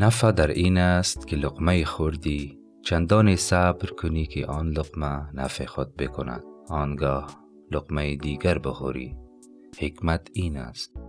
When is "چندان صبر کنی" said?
2.82-4.26